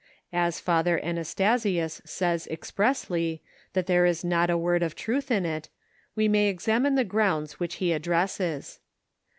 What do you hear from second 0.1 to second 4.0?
As Father Anastasius says expressly, that